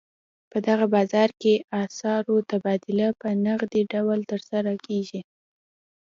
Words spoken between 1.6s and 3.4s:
اسعارو تبادله په